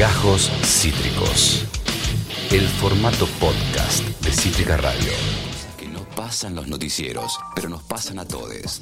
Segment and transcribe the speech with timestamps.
[0.00, 1.66] Gajos Cítricos.
[2.50, 5.12] El formato podcast de Cítrica Radio.
[5.76, 8.80] Que no pasan los noticieros, pero nos pasan a todos.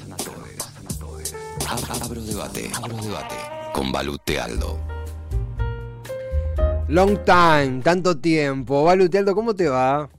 [2.01, 2.71] Abro debate.
[2.73, 3.35] Abro debate.
[3.73, 4.79] Con Balute Aldo.
[6.87, 8.85] Long time, tanto tiempo.
[8.85, 10.09] Valutealdo, ¿cómo te va?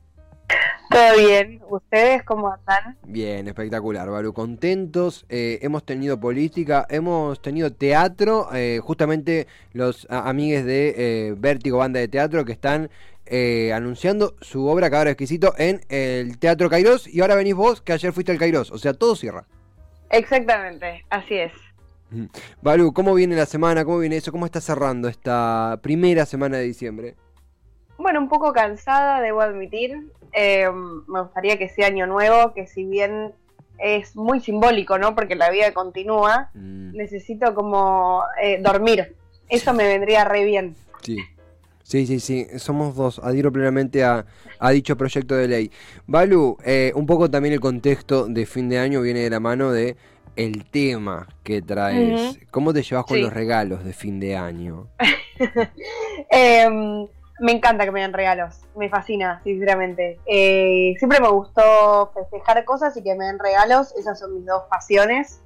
[0.91, 1.62] Todo bien.
[1.68, 2.96] ¿Ustedes cómo andan?
[3.04, 4.32] Bien, espectacular, Balu.
[4.32, 5.25] Contentos.
[5.29, 8.48] eh, hemos tenido política, hemos tenido teatro.
[8.52, 12.90] eh, justamente los amigues de eh, Vértigo Banda de Teatro que están
[13.26, 17.07] eh, anunciando su obra Cadáver Exquisito en el Teatro Cairós.
[17.07, 18.72] Y ahora venís vos, que ayer fuiste al Cairós.
[18.72, 19.44] O sea, todo cierra.
[20.11, 21.52] Exactamente, así es.
[22.63, 23.85] Balu, ¿cómo viene la semana?
[23.85, 24.32] ¿Cómo viene eso?
[24.32, 27.14] ¿Cómo está cerrando esta primera semana de diciembre?
[27.96, 30.11] Bueno, un poco cansada, debo admitir.
[30.32, 30.68] Eh,
[31.08, 33.33] me gustaría que sea año nuevo, que si bien
[33.78, 35.14] es muy simbólico, ¿no?
[35.14, 39.16] Porque la vida continúa, Mm, necesito como eh, dormir.
[39.48, 40.77] Eso me vendría re bien.
[41.02, 41.19] sí.
[41.83, 44.24] Sí, sí, sí, somos dos, adhiero plenamente a,
[44.60, 45.72] a dicho proyecto de ley.
[46.06, 49.72] Balu, eh, un poco también el contexto de fin de año viene de la mano
[49.72, 49.96] de
[50.36, 52.38] el tema que traes.
[52.52, 53.22] ¿Cómo te llevas con Sí.
[53.24, 54.86] los regalos de fin de año?
[56.30, 57.08] Eh,
[57.41, 60.19] me encanta que me den regalos, me fascina, sinceramente.
[60.27, 64.62] Eh, siempre me gustó festejar cosas y que me den regalos, esas son mis dos
[64.70, 65.41] pasiones.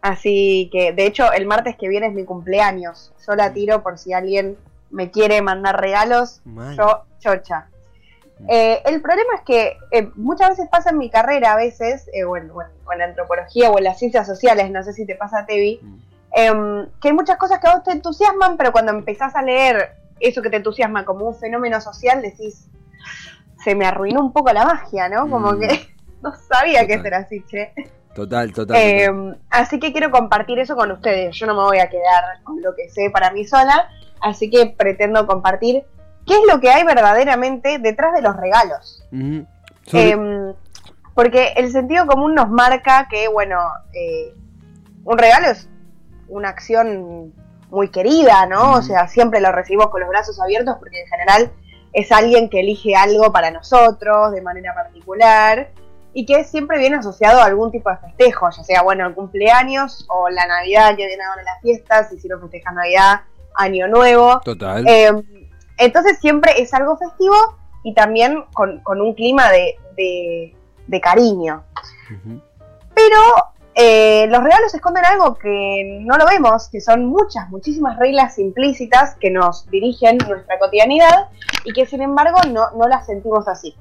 [0.00, 3.12] Así que, de hecho, el martes que viene es mi cumpleaños.
[3.26, 4.56] Yo la tiro por si alguien
[4.90, 6.76] me quiere mandar regalos, Mal.
[6.76, 7.66] yo chocha.
[8.48, 12.22] Eh, el problema es que eh, muchas veces pasa en mi carrera, a veces, eh,
[12.24, 14.92] o, en, o en- o en la antropología o en las ciencias sociales, no sé
[14.92, 15.98] si te pasa, Tevi, Mm.
[16.34, 19.90] em, que hay muchas cosas que a vos te entusiasman, pero cuando empezás a leer
[20.20, 22.68] eso que te entusiasma como un fenómeno social, decís,
[23.64, 25.28] se me arruinó un poco la magia, ¿no?
[25.28, 25.60] Como Mm.
[25.60, 25.68] que
[26.22, 27.06] no sabía que Total.
[27.06, 27.72] era así, che.
[28.14, 28.66] Total, total.
[28.66, 28.76] total.
[28.82, 31.36] Em, así que quiero compartir eso con ustedes.
[31.36, 33.88] Yo no me voy a quedar con lo que sé para mí sola,
[34.20, 35.84] así que pretendo compartir
[36.26, 39.04] qué es lo que hay verdaderamente detrás de los regalos.
[39.92, 40.52] Em,
[41.14, 43.58] porque el sentido común nos marca que, bueno,
[43.92, 44.34] eh,
[45.04, 45.68] un regalo es
[46.28, 47.32] una acción
[47.70, 48.72] muy querida, ¿no?
[48.74, 51.52] O sea, siempre lo recibimos con los brazos abiertos porque en general
[51.92, 55.70] es alguien que elige algo para nosotros de manera particular
[56.14, 60.06] y que siempre viene asociado a algún tipo de festejo, ya sea, bueno, el cumpleaños
[60.08, 63.20] o la Navidad que viene ahora las fiestas, si no festejas Navidad,
[63.54, 64.40] Año Nuevo.
[64.40, 64.86] Total.
[64.88, 65.10] Eh,
[65.76, 67.36] entonces siempre es algo festivo
[67.84, 70.56] y también con, con un clima de, de-
[70.86, 71.62] de cariño.
[72.94, 73.18] Pero
[73.80, 79.14] eh, los regalos esconden algo que no lo vemos, que son muchas, muchísimas reglas implícitas
[79.20, 81.28] que nos dirigen nuestra cotidianidad
[81.64, 83.76] y que sin embargo no, no las sentimos así.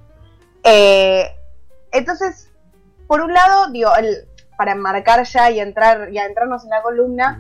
[0.64, 1.32] Eh,
[1.92, 2.52] entonces,
[3.08, 7.40] por un lado, digo, el- para enmarcar ya y entrar y adentrarnos en la columna,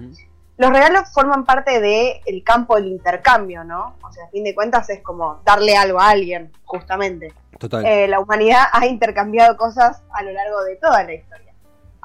[0.57, 3.95] los regalos forman parte del campo del intercambio, ¿no?
[4.01, 7.33] O sea, a fin de cuentas es como darle algo a alguien, justamente.
[7.59, 7.85] Total.
[7.85, 11.46] Eh, la humanidad ha intercambiado cosas a lo largo de toda la historia.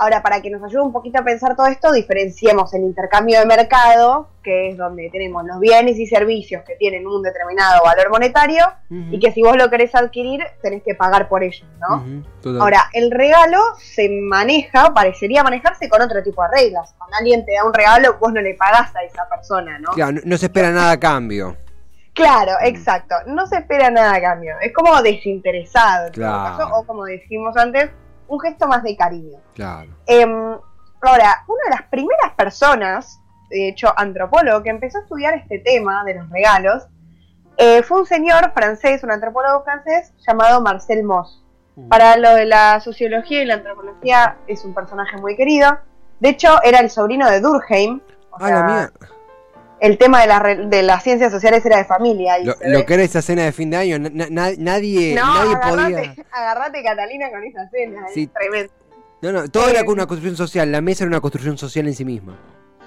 [0.03, 3.47] Ahora, para que nos ayude un poquito a pensar todo esto, diferenciemos el intercambio de
[3.47, 8.65] mercado, que es donde tenemos los bienes y servicios que tienen un determinado valor monetario
[8.91, 12.61] y que si vos lo querés adquirir, tenés que pagar por ello, ¿no?
[12.61, 16.93] Ahora, el regalo se maneja, parecería manejarse con otro tipo de reglas.
[16.99, 19.93] Cuando alguien te da un regalo, vos no le pagás a esa persona, ¿no?
[19.93, 21.57] Claro, no, no se espera nada a cambio.
[22.13, 23.15] Claro, exacto.
[23.27, 24.57] No se espera nada a cambio.
[24.63, 26.57] Es como desinteresado, en todo Claro.
[26.59, 27.91] caso, o como dijimos antes,
[28.33, 29.39] un gesto más de cariño.
[29.55, 29.91] Claro.
[30.07, 30.31] Em,
[31.03, 33.21] ahora, una de las primeras personas,
[33.51, 36.87] de hecho antropólogo, que empezó a estudiar este tema de los regalos,
[37.59, 41.41] eh, fue un señor francés, un antropólogo francés, llamado Marcel Mauss.
[41.89, 45.79] Para lo de la sociología y la antropología es un personaje muy querido.
[46.21, 48.01] De hecho, era el sobrino de Durkheim.
[48.31, 48.93] O Ah, sea, la mía.
[49.83, 52.39] El tema de, la de las ciencias sociales era de familia.
[52.39, 55.55] y Lo, que era esa cena de fin de año, na- na- nadie, No, nadie
[55.57, 56.15] agarrate, podía.
[56.33, 58.23] agarrate Catalina con esa cena, Sí.
[58.25, 58.73] es tremendo.
[59.21, 60.71] No, no, todo Eh, era con una construcción social.
[60.73, 62.39] La mesa era una construcción social en sí misma.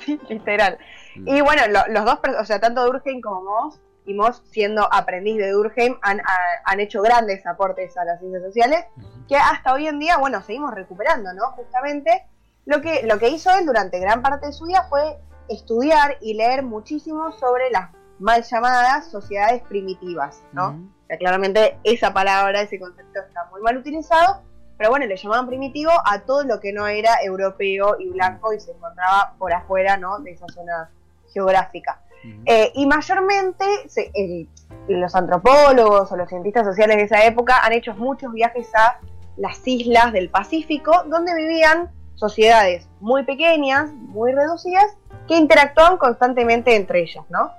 [0.06, 0.78] Sí, literal.
[1.18, 1.28] Mm.
[1.28, 5.38] Y bueno, lo- los dos, o sea, tanto Durkheim como Moss, y Moss siendo aprendiz
[5.38, 8.86] de Durkheim, han, ha- han hecho grandes aportes a las ciencias sociales,
[9.28, 11.48] que hasta hoy en día, bueno, seguimos recuperando, ¿no?
[11.52, 12.24] Justamente,
[12.66, 15.18] lo que, lo que hizo él durante gran parte de su vida fue
[15.50, 17.90] estudiar y leer muchísimo sobre las
[18.20, 20.70] mal llamadas sociedades primitivas, ¿no?
[20.70, 20.80] Ujú.
[21.04, 24.42] O sea, claramente esa palabra, ese concepto está muy mal utilizado,
[24.78, 28.60] pero bueno, le llamaban primitivo a todo lo que no era europeo y blanco y
[28.60, 30.20] se encontraba por afuera, ¿no?
[30.20, 30.90] De esa zona
[31.34, 32.02] geográfica.
[32.46, 34.50] Eh, y mayormente se- el-
[34.88, 39.00] los antropólogos o los cientistas sociales de esa época han hecho muchos viajes a
[39.38, 47.02] las islas del Pacífico, donde vivían sociedades muy pequeñas, muy reducidas, que interactúan constantemente entre
[47.02, 47.52] ellas, ¿no?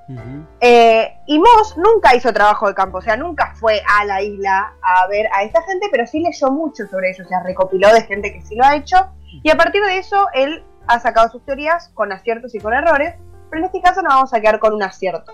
[0.61, 4.75] Eh, y Moss nunca hizo trabajo de campo, o sea, nunca fue a la isla
[4.83, 8.03] a ver a esta gente, pero sí leyó mucho sobre ello, o sea, recopiló de
[8.03, 8.97] gente que sí lo ha hecho,
[9.43, 13.15] y a partir de eso él ha sacado sus teorías con aciertos y con errores,
[13.51, 15.33] pero en este caso nos vamos a quedar con un acierto.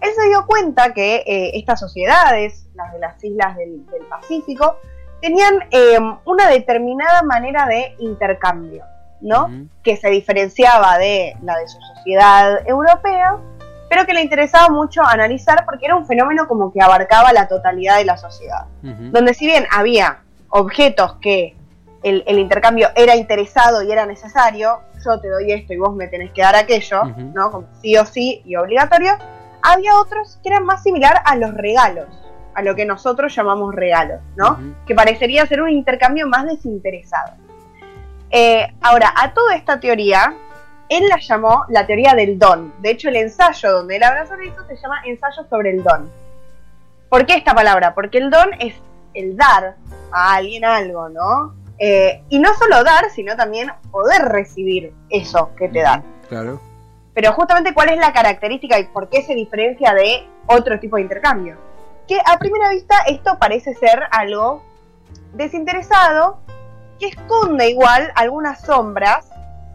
[0.00, 4.78] Él se dio cuenta que eh, estas sociedades, las de las islas del, Pacífico,
[5.20, 8.84] tenían eh, una determinada manera de intercambio.
[9.22, 9.50] ¿No?
[9.82, 13.38] Que se diferenciaba de la de su sociedad europea,
[13.88, 17.98] pero que le interesaba mucho analizar porque era un fenómeno como que abarcaba la totalidad
[17.98, 18.66] de la sociedad.
[18.82, 21.56] Donde si bien había objetos que
[22.02, 26.32] el, intercambio era interesado y era necesario, yo te doy esto y vos me tenés
[26.32, 27.50] que dar aquello, ¿no?
[27.50, 29.12] Como sí o sí y obligatorio,
[29.62, 32.06] había otros que eran más similar a los regalos,
[32.54, 34.58] a lo que nosotros llamamos regalos, ¿no?
[34.86, 37.34] Que parecería ser un intercambio más desinteresado.
[38.32, 40.34] Eh, ahora, a toda esta teoría,
[40.88, 42.72] él la llamó la teoría del don.
[42.80, 46.10] De hecho, el ensayo donde él habla sobre eso se llama ensayo sobre el don.
[47.10, 47.94] ¿Por qué esta palabra?
[47.94, 48.74] Porque el don es
[49.12, 49.76] el dar
[50.10, 51.54] a alguien algo, ¿no?
[51.78, 56.02] Eh, y no solo dar, sino también poder recibir eso que te dan.
[56.28, 56.58] Claro.
[57.12, 61.02] Pero justamente cuál es la característica y por qué se diferencia de otro tipo de
[61.02, 61.56] intercambio.
[62.08, 64.62] Que a primera vista esto parece ser algo
[65.34, 66.38] desinteresado
[67.02, 69.28] que esconde igual algunas sombras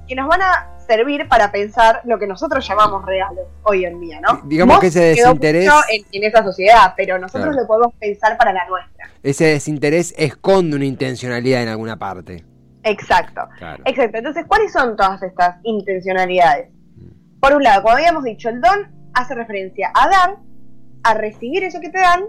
[0.07, 4.21] que nos van a servir para pensar lo que nosotros llamamos reales hoy en día,
[4.21, 4.41] ¿no?
[4.45, 5.69] Digamos que ese desinterés...
[5.89, 9.09] En, esa sociedad, pero nosotros lo podemos pensar para la nuestra.
[9.21, 12.45] Ese desinterés esconde una intencionalidad en alguna parte.
[12.83, 13.41] Exacto.
[13.83, 14.17] Exacto.
[14.17, 16.69] Entonces, ¿cuáles son todas estas intencionalidades?
[17.41, 20.37] Por un lado, como habíamos dicho, el don hace referencia a dar,
[21.03, 22.23] a recibir eso que te dan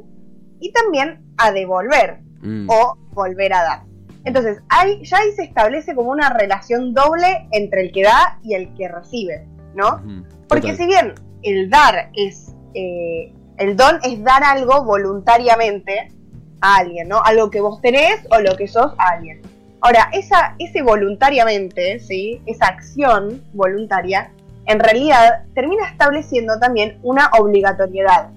[0.59, 2.69] y también a devolver mm.
[2.69, 3.89] o volver a dar.
[4.25, 8.55] Entonces, ahí, ya ahí se establece como una relación doble entre el que da y
[8.55, 10.03] el que recibe, ¿no?
[10.49, 16.13] Porque si bien el dar es, eh, el don es dar algo voluntariamente
[16.61, 17.23] a alguien, ¿no?
[17.23, 19.41] Algo que vos tenés o lo que sos a alguien.
[19.81, 22.43] Ahora, esa, ese voluntariamente, ¿sí?
[22.47, 24.33] Esa acción voluntaria,
[24.67, 28.31] en realidad termina estableciendo también una obligatoriedad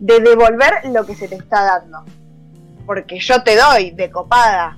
[0.00, 2.04] de devolver lo que se te está dando.
[2.86, 4.77] Porque yo te doy de copada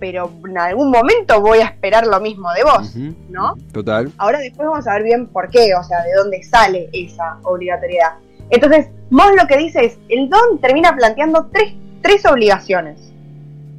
[0.00, 2.96] pero en algún momento voy a esperar lo mismo de vos,
[3.28, 3.54] ¿no?
[3.72, 4.10] Total.
[4.16, 8.14] Ahora después vamos a ver bien por qué, o sea, de dónde sale esa obligatoriedad.
[8.48, 13.12] Entonces, vos lo que dice es, el don termina planteando tres, tres obligaciones.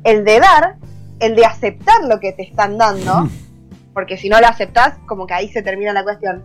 [0.03, 0.75] El de dar,
[1.19, 3.27] el de aceptar lo que te están dando,
[3.93, 6.43] porque si no lo aceptás, como que ahí se termina la cuestión.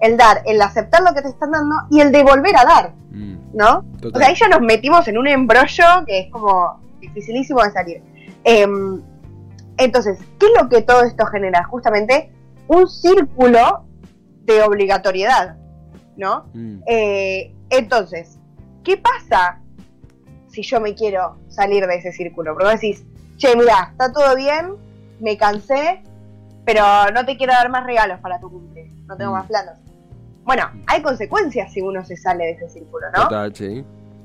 [0.00, 2.92] El dar, el aceptar lo que te están dando y el de volver a dar,
[3.10, 3.56] mm.
[3.56, 3.84] ¿no?
[4.12, 8.02] O sea, ahí ya nos metimos en un embrollo que es como dificilísimo de salir.
[8.44, 8.66] Eh,
[9.76, 11.64] entonces, ¿qué es lo que todo esto genera?
[11.64, 12.30] Justamente
[12.68, 13.84] un círculo
[14.44, 15.56] de obligatoriedad,
[16.16, 16.46] ¿no?
[16.54, 16.82] Mm.
[16.86, 18.38] Eh, entonces,
[18.82, 19.60] ¿qué pasa
[20.48, 22.52] si yo me quiero salir de ese círculo?
[22.52, 23.04] Porque vos decís,
[23.36, 24.74] che, mira, está todo bien,
[25.20, 26.02] me cansé,
[26.64, 29.34] pero no te quiero dar más regalos para tu cumpleaños, no tengo mm.
[29.34, 29.78] más planos.
[30.44, 33.22] Bueno, hay consecuencias si uno se sale de ese círculo, ¿no?
[33.22, 33.84] Total, sí.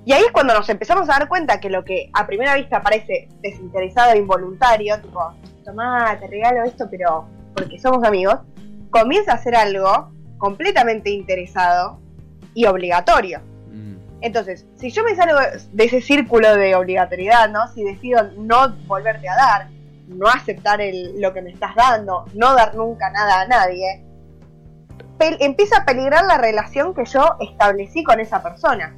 [0.09, 2.81] Y ahí es cuando nos empezamos a dar cuenta que lo que a primera vista
[2.81, 8.39] parece desinteresado e involuntario, tipo, tomá, te regalo esto, pero porque somos amigos,
[8.89, 11.99] comienza a ser algo completamente interesado
[12.55, 13.41] y obligatorio.
[13.71, 13.97] Mm.
[14.21, 15.37] Entonces, si yo me salgo
[15.73, 17.67] de ese círculo de obligatoriedad, ¿no?
[17.67, 19.67] Si decido no volverte a dar,
[20.07, 20.79] no aceptar
[21.19, 24.03] lo que me estás dando, no dar nunca nada a nadie,
[25.19, 28.95] empieza a peligrar la relación que yo establecí con esa persona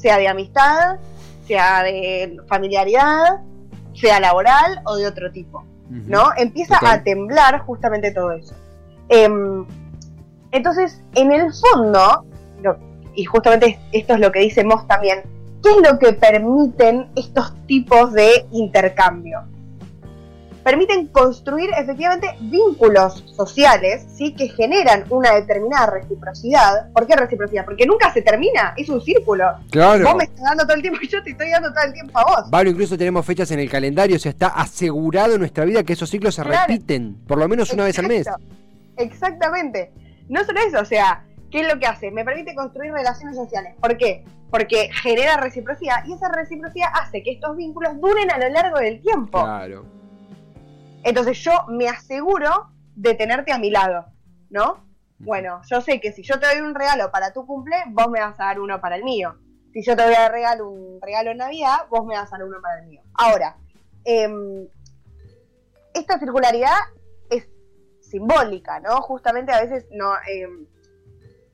[0.00, 0.98] sea de amistad,
[1.46, 3.40] sea de familiaridad,
[3.94, 6.30] sea laboral o de otro tipo, ¿no?
[6.36, 8.54] Empieza a temblar justamente todo eso.
[9.08, 9.66] Em,
[10.52, 12.24] entonces, en el fondo,
[13.14, 15.22] y justamente esto es lo que dice Moss también,
[15.62, 19.42] ¿qué es lo que permiten estos tipos de intercambio?
[20.62, 24.34] Permiten construir efectivamente vínculos sociales, ¿sí?
[24.34, 26.90] Que generan una determinada reciprocidad.
[26.92, 27.64] ¿Por qué reciprocidad?
[27.64, 29.44] Porque nunca se termina, es un círculo.
[29.70, 30.04] Claro.
[30.04, 32.18] Vos me estás dando todo el tiempo y yo te estoy dando todo el tiempo
[32.18, 32.50] a vos.
[32.50, 35.94] Vale, incluso tenemos fechas en el calendario, o sea, está asegurado en nuestra vida que
[35.94, 38.26] esos ciclos se repiten, por lo menos una vez al mes.
[38.96, 39.92] Exactamente.
[40.28, 42.10] No solo eso, o sea, ¿qué es lo que hace?
[42.10, 43.74] Me permite construir relaciones sociales.
[43.80, 44.24] ¿Por qué?
[44.50, 49.00] Porque genera reciprocidad y esa reciprocidad hace que estos vínculos duren a lo largo del
[49.00, 49.42] tiempo.
[49.42, 49.99] Claro.
[51.02, 54.06] Entonces yo me aseguro de tenerte a mi lado,
[54.50, 54.84] ¿no?
[55.18, 58.20] Bueno, yo sé que si yo te doy un regalo para tu cumple, vos me
[58.20, 59.36] vas a dar uno para el mío.
[59.72, 62.46] Si yo te voy a regalar un regalo en Navidad, vos me vas a dar
[62.46, 63.02] uno para el mío.
[63.14, 63.56] Ahora,
[64.04, 64.66] em,
[65.94, 66.76] esta circularidad
[67.30, 67.48] es
[68.00, 69.00] simbólica, ¿no?
[69.02, 70.48] Justamente a veces no eh,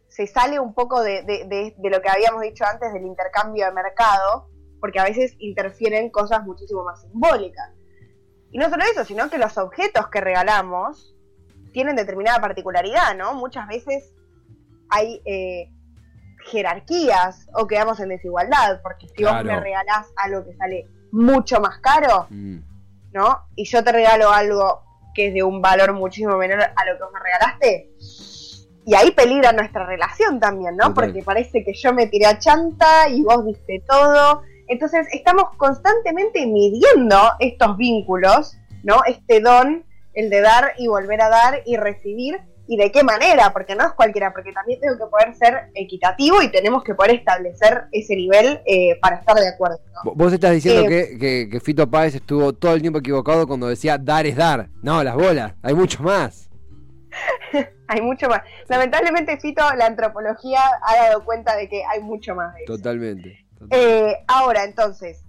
[0.08, 3.66] se sale un poco de, de, de, de, lo que habíamos dicho antes del intercambio
[3.66, 4.48] de mercado,
[4.80, 7.75] porque a veces interfieren cosas muchísimo más simbólicas.
[8.56, 11.14] Y no solo eso, sino que los objetos que regalamos
[11.74, 13.34] tienen determinada particularidad, ¿no?
[13.34, 14.14] Muchas veces
[14.88, 15.70] hay eh,
[16.46, 19.36] jerarquías o quedamos en desigualdad, porque si Claro.
[19.36, 22.60] vos me regalás algo que sale mucho más caro, Mm,
[23.12, 23.42] ¿no?
[23.56, 24.82] Y yo te regalo algo
[25.14, 27.90] que es de un valor muchísimo menor a lo que vos me regalaste.
[28.86, 30.94] Y ahí peligra nuestra relación también, ¿no?
[30.94, 34.40] Porque parece que yo me tiré a chanta y vos diste todo.
[34.68, 38.96] Entonces estamos constantemente midiendo estos vínculos, ¿no?
[39.06, 42.38] Este don, el de dar y volver a dar y recibir.
[42.68, 43.52] ¿Y de qué manera?
[43.52, 47.12] Porque no es cualquiera, porque también tengo que poder ser equitativo y tenemos que poder
[47.12, 50.12] establecer ese nivel eh, para estar de acuerdo, ¿no?
[50.14, 53.68] Vos estás diciendo Eh, que, que, que Fito Páez estuvo todo el tiempo equivocado cuando
[53.68, 54.68] decía dar es dar.
[54.82, 56.50] No, las bolas, hay mucho más.
[57.88, 58.42] Hay mucho más.
[58.68, 62.76] Lamentablemente, Fito, la antropología ha dado cuenta de que hay mucho más de eso.
[62.76, 63.45] Totalmente.
[63.70, 65.22] Eh, ahora, entonces,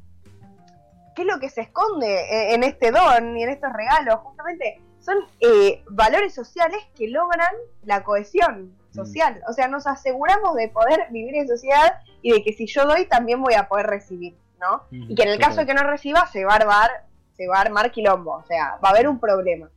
[1.15, 4.15] ¿qué es lo que se esconde eh, en este don y en estos regalos?
[4.23, 7.53] Justamente son eh, valores sociales que logran
[7.83, 9.41] la cohesión social.
[9.47, 13.05] O sea, nos aseguramos de poder vivir en sociedad y de que si yo doy,
[13.05, 14.83] también voy a poder recibir, ¿no?
[14.91, 16.89] Y que en el caso de que no reciba, se va a armar,
[17.37, 18.33] se va a armar quilombo.
[18.33, 19.69] O sea, va a haber un problema.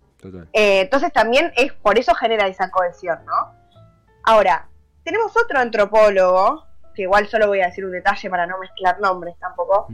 [0.53, 3.55] Eh, entonces también es por eso genera esa cohesión, ¿no?
[4.25, 4.69] Ahora,
[5.05, 9.37] tenemos otro antropólogo, que igual solo voy a decir un detalle para no mezclar nombres
[9.39, 9.89] tampoco,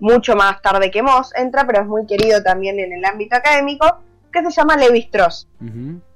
[0.00, 3.98] mucho más tarde que Moss entra, pero es muy querido también en el ámbito académico,
[4.32, 5.48] que se llama Levi Strauss.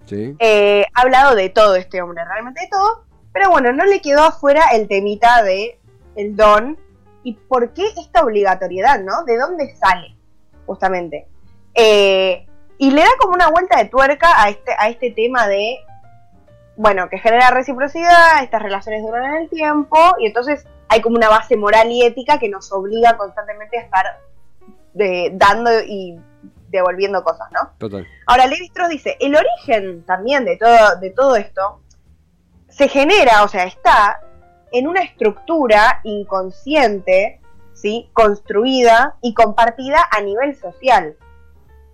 [0.06, 0.34] Sí.
[0.38, 4.24] Eh, ha hablado de todo este hombre, realmente de todo, pero bueno, no le quedó
[4.24, 5.78] afuera el temita de
[6.16, 6.78] el don
[7.22, 9.24] y por qué esta obligatoriedad, ¿no?
[9.24, 10.16] ¿De dónde sale?
[10.66, 11.26] Justamente.
[11.74, 12.46] Eh,
[12.78, 15.78] y le da como una vuelta de tuerca a este, a este tema de,
[16.76, 21.28] bueno, que genera reciprocidad, estas relaciones duran en el tiempo, y entonces hay como una
[21.28, 24.06] base moral y ética que nos obliga constantemente a estar
[24.94, 26.18] de- dando y
[26.68, 27.70] devolviendo cosas, ¿no?
[27.78, 28.06] Total.
[28.26, 31.80] Ahora, Levi Strauss dice, el origen también de todo, de todo esto
[32.68, 34.20] se genera, o sea, está
[34.72, 37.40] en una estructura inconsciente,
[37.74, 38.08] ¿sí?
[38.14, 41.14] Construida y compartida a nivel social.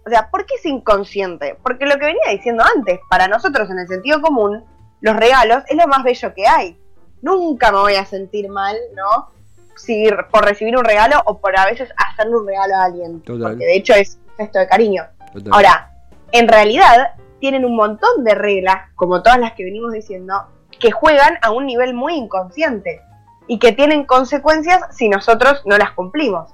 [0.09, 1.59] O sea, ¿por qué es inconsciente?
[1.63, 4.65] Porque lo que venía diciendo antes, para nosotros en el sentido común,
[5.03, 6.81] los regalos es lo más bello que hay.
[7.21, 9.29] Nunca me voy a sentir mal, ¿no?
[9.77, 13.21] Si, por recibir un regalo o por a veces hacerle un regalo a alguien.
[13.21, 13.51] Total.
[13.51, 15.05] Porque de hecho es un gesto de cariño.
[15.35, 15.53] Total.
[15.53, 15.93] Ahora,
[16.33, 20.47] en realidad tienen un montón de reglas, como todas las que venimos diciendo,
[20.81, 23.03] que juegan a un nivel muy inconsciente
[23.47, 26.51] y que tienen consecuencias si nosotros no las cumplimos.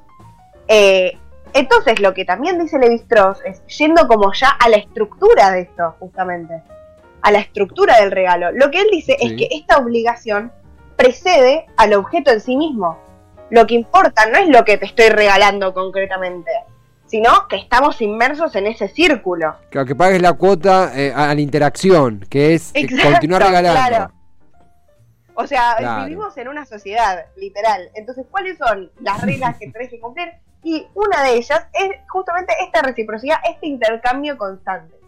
[0.67, 1.21] Eh,
[1.55, 5.61] entonces, lo que también dice Levi Strauss es yendo como ya a la estructura de
[5.63, 6.63] esto, justamente,
[7.23, 8.53] a la estructura del regalo.
[8.53, 9.27] Lo que él dice Sí.
[9.27, 10.53] es que esta obligación
[10.97, 12.99] precede al objeto en sí mismo.
[13.51, 16.51] Lo que importa no es lo que te estoy regalando concretamente,
[17.07, 19.55] sino que estamos inmersos en ese círculo.
[19.71, 23.89] Claro, que pagues la cuota eh, a la interacción, que es eh, Exacto, continuar regalando.
[23.89, 24.13] claro.
[25.35, 26.05] O sea, Claro.
[26.05, 27.91] vivimos en una sociedad, literal.
[27.95, 30.29] Entonces, ¿cuáles son las reglas que tenés que cumplir?
[30.65, 34.99] Y una de ellas es justamente esta reciprocidad, este intercambio constante.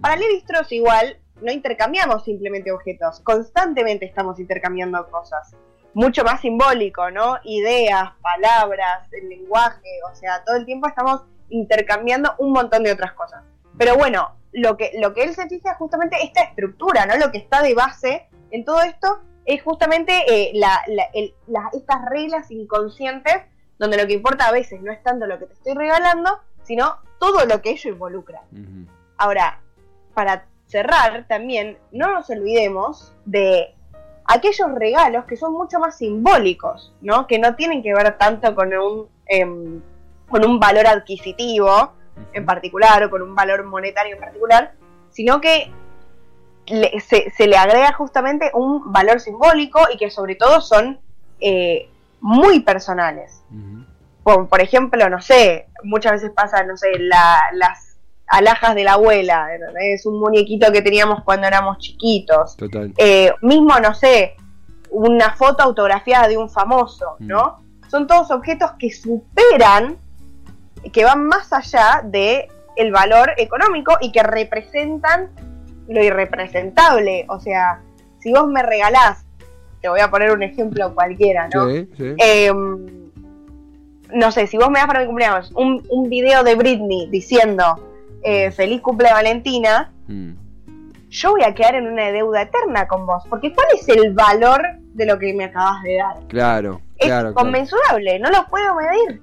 [0.00, 5.54] Para Levi Strauss igual, no intercambiamos simplemente objetos, constantemente estamos intercambiando cosas.
[5.94, 7.38] Mucho más simbólico, ¿no?
[7.44, 13.12] Ideas, palabras, el lenguaje, o sea, todo el tiempo estamos intercambiando un montón de otras
[13.12, 13.44] cosas.
[13.78, 17.16] Pero bueno, lo que, lo que él se fija es justamente esta estructura, ¿no?
[17.16, 20.52] Lo que está de base en todo esto es justamente eh,
[21.72, 23.42] estas reglas inconscientes
[23.84, 26.98] donde lo que importa a veces no es tanto lo que te estoy regalando, sino
[27.18, 28.40] todo lo que ello involucra.
[29.16, 29.60] Ahora,
[30.14, 33.74] para cerrar también, no nos olvidemos de
[34.24, 37.26] aquellos regalos que son mucho más simbólicos, ¿no?
[37.26, 39.80] Que no tienen que ver tanto con un, em,
[40.28, 41.92] con un valor adquisitivo
[42.32, 44.72] en particular o con un valor monetario en particular,
[45.10, 45.70] sino que
[46.66, 50.98] le- se, se le agrega justamente un valor simbólico y que sobre todo son
[51.40, 51.90] eh,
[52.26, 53.42] muy personales
[54.22, 58.94] por, por ejemplo, no sé, muchas veces pasa, no sé, la- las alhajas de la
[58.94, 59.48] abuela,
[59.80, 62.56] es un muñequito que teníamos cuando éramos chiquitos.
[62.56, 62.94] Total.
[62.96, 64.34] Eh, mismo, no sé,
[64.90, 67.62] una foto autografiada de un famoso, ¿no?
[67.88, 69.98] Son todos objetos que superan,
[70.90, 75.28] que van más allá de el valor económico y que representan
[75.86, 77.26] lo irrepresentable.
[77.28, 77.82] O sea,
[78.20, 79.23] si vos me regalás,
[79.84, 81.68] te voy a poner un ejemplo cualquiera, ¿no?
[81.68, 82.14] Sí, sí.
[82.16, 82.50] Eh,
[84.14, 87.62] no sé, si vos me das para mi cumpleaños un, un video de Britney diciendo
[88.22, 90.32] eh, feliz cumple Valentina, Mm.
[91.10, 93.24] yo voy a quedar en una deuda eterna con vos.
[93.28, 94.62] Porque ¿cuál es el valor
[94.94, 96.16] de lo que me acabas de dar?
[96.28, 97.32] Claro, Es claro.
[97.32, 97.34] claro.
[97.34, 99.22] conmensurable, no lo puedo medir.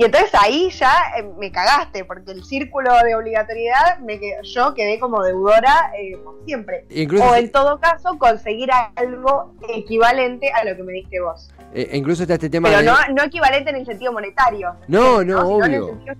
[0.00, 4.72] Y entonces ahí ya eh, me cagaste, porque el círculo de obligatoriedad, me qued- yo
[4.72, 6.86] quedé como deudora eh, por siempre.
[6.88, 11.50] Incluso, O en todo caso, conseguir algo equivalente a lo que me diste vos.
[11.74, 14.74] eh, incluso está este tema Pero de- no, no equivalente en el sentido monetario.
[14.88, 15.94] No, no, Sino en el obvio.
[16.06, 16.14] sentido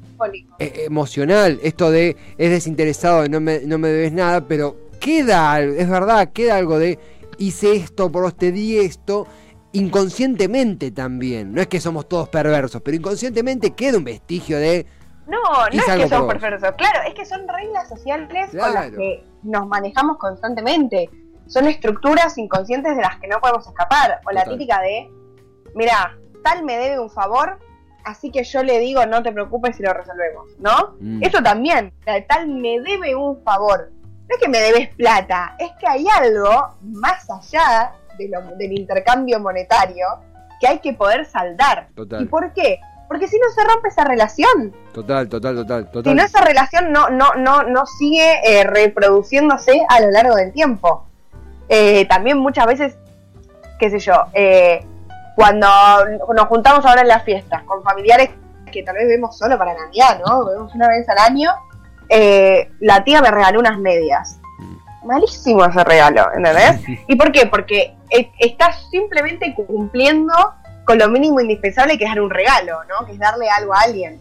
[0.58, 5.88] eh, emocional, esto de es desinteresado, no me, no me debes nada, pero queda, es
[5.88, 6.98] verdad, queda algo de
[7.38, 9.26] hice esto por vos, te di esto,
[9.72, 11.52] inconscientemente también.
[11.52, 14.86] No es que somos todos perversos, pero inconscientemente queda un vestigio de
[15.26, 16.72] No, no es que son perversos.
[16.76, 21.10] Claro, es que son reglas sociales con las que nos manejamos constantemente.
[21.46, 24.20] Son estructuras inconscientes de las que no podemos escapar.
[24.26, 24.58] O la Total.
[24.58, 25.10] típica de,
[25.74, 27.58] mira, tal me debe un favor,
[28.04, 30.96] así que yo le digo, no te preocupes si lo resolvemos, ¿no?
[31.00, 31.22] Mm.
[31.22, 31.92] Eso también,
[32.28, 33.90] tal me debe un favor.
[34.28, 38.72] No es que me debes plata, es que hay algo más allá de lo- del
[38.72, 40.06] intercambio monetario
[40.60, 41.88] que hay que poder saldar.
[41.94, 42.22] Total.
[42.22, 42.78] ¿Y por qué?
[43.08, 44.72] Porque si no se rompe esa relación.
[44.94, 46.16] total, total, total, Si total.
[46.16, 51.06] no, esa relación no, no, no, no sigue eh, reproduciéndose a lo largo del tiempo.
[51.68, 52.96] Eh, también muchas veces,
[53.78, 54.84] qué sé yo, eh,
[55.34, 55.66] cuando
[56.34, 58.30] nos juntamos ahora en las fiestas con familiares
[58.70, 60.44] que tal vez vemos solo para Navidad, ¿no?
[60.44, 61.50] Vemos una vez al año,
[62.80, 64.39] la tía me regaló unas medias.
[65.04, 66.80] Malísimo ese regalo, ¿entendés?
[67.08, 67.46] ¿Y por qué?
[67.46, 70.32] Porque eh, estás simplemente cumpliendo
[70.84, 73.06] con lo mínimo indispensable que es dar un regalo, ¿no?
[73.06, 74.20] Que es darle algo a alguien.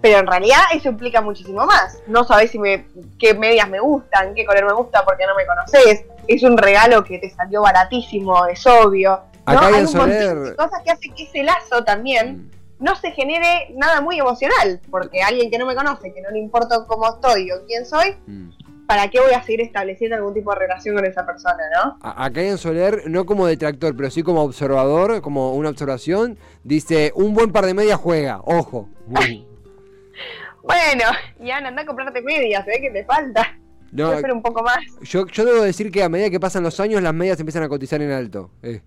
[0.00, 1.98] Pero en realidad eso implica muchísimo más.
[2.08, 2.86] No sabés si me,
[3.20, 6.04] qué medias me gustan, qué color me gusta porque no me conoces.
[6.26, 9.20] Es un regalo que te salió baratísimo, es obvio.
[9.46, 9.52] ¿no?
[9.52, 12.50] Acá hay un montón de cosas que hacen que ese lazo también
[12.80, 14.80] no se genere nada muy emocional.
[14.90, 18.16] Porque alguien que no me conoce, que no le importa cómo estoy o quién soy,
[18.26, 18.50] Mm.
[18.94, 21.96] ¿Para qué voy a seguir estableciendo algún tipo de relación con esa persona, no?
[22.02, 27.10] A- Acá en Soler, no como detractor, pero sí como observador, como una observación, dice,
[27.14, 28.90] un buen par de medias juega, ojo.
[30.62, 31.04] Bueno,
[31.40, 33.58] Ian, anda a comprarte medias, se ve que te falta.
[33.90, 34.78] No, un poco más.
[35.02, 37.68] yo, yo debo decir que a medida que pasan los años, las medias empiezan a
[37.68, 38.50] cotizar en alto.
[38.62, 38.80] Eh.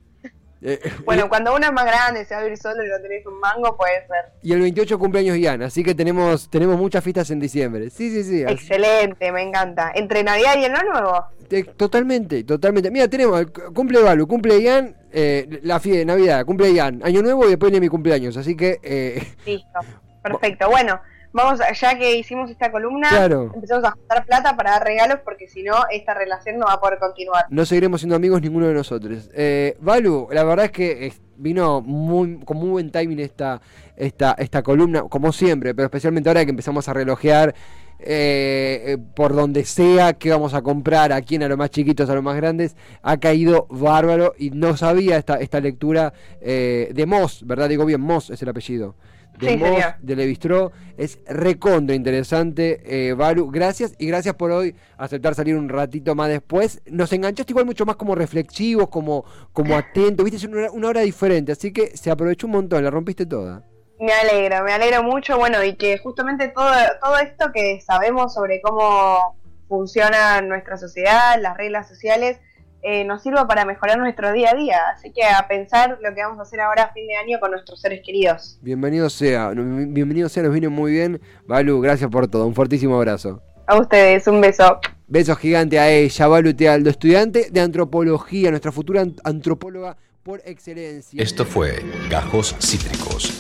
[0.67, 3.25] Eh, Bueno, cuando uno es más grande, se va a vivir solo y no tenés
[3.25, 4.33] un mango, puede ser.
[4.41, 7.89] y el 28 cumpleaños Ian, así que tenemos tenemos muchas fiestas en diciembre.
[7.91, 8.43] Sí, sí, sí.
[8.43, 9.91] así- Excelente, me encanta.
[9.93, 11.25] Entre Navidad y el Año Nuevo.
[11.47, 12.89] te- totalmente, totalmente.
[12.89, 17.49] Mira, tenemos cumple Balu, cumple Ian, eh, la fiesta, Navidad, cumple Ian, Año Nuevo y
[17.49, 18.35] después viene mi cumpleaños.
[18.37, 19.79] Así que, eh, Listo.
[20.23, 20.67] Perfecto.
[20.69, 20.99] Bueno,
[21.35, 23.51] vamos, ya que hicimos esta columna, Claro.
[23.53, 26.79] empezamos a juntar plata para dar regalos porque si no, esta relación no va a
[26.79, 27.45] poder continuar.
[27.49, 29.29] no seguiremos siendo amigos ninguno de nosotros.
[29.33, 33.61] Eh, Balu, la verdad es que vino muy, con muy buen timing esta,
[33.95, 37.53] esta, esta columna, como siempre, pero especialmente ahora que empezamos a relojear
[37.99, 42.09] eh, eh, por donde sea que vamos a comprar, a quién, a los más chiquitos,
[42.09, 47.05] a los más grandes, ha caído bárbaro y no sabía esta, esta lectura eh, de
[47.05, 47.69] Moss, ¿verdad?
[47.69, 48.95] Digo bien, Moss es el apellido.
[49.39, 54.75] De Sí, Moss, de Levistró, es recontra interesante, eh, Balu, gracias y gracias por hoy
[54.97, 56.81] aceptar salir un ratito más después.
[56.85, 60.87] Nos enganchaste igual mucho más como reflexivos, como, como atentos, viste, es una hora, una
[60.87, 63.63] hora diferente, así que se aprovechó un montón, la rompiste toda.
[63.99, 65.37] Me alegro, me alegro mucho.
[65.37, 66.71] Bueno, y que justamente todo,
[67.01, 72.39] todo esto que sabemos sobre cómo funciona nuestra sociedad, las reglas sociales,
[72.87, 74.77] eh, nos sirva para mejorar nuestro día a día.
[74.95, 77.49] Así que a pensar lo que vamos a hacer ahora a fin de año con
[77.51, 78.59] nuestros seres queridos.
[78.61, 81.19] Bienvenido sea, bienvenido sea, nos viene muy bien.
[81.47, 83.41] Balu, gracias por todo, un fortísimo abrazo.
[83.67, 84.79] A ustedes, un beso.
[85.07, 91.21] Besos gigante a ella, Balu Tealdo, estudiante de antropología, nuestra futura ant- antropóloga por excelencia.
[91.21, 93.31] Esto fue Gajos Cítricos.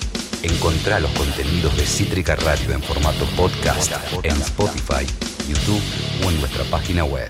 [0.43, 3.91] Encontrá los contenidos de Cítrica Radio en formato podcast
[4.23, 5.05] en Spotify,
[5.47, 5.81] YouTube
[6.25, 7.29] o en nuestra página web.